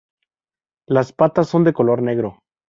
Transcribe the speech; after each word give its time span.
Las 0.89 1.13
patas 1.13 1.47
son 1.47 1.63
de 1.63 1.73
color 1.73 2.01
negro. 2.01 2.39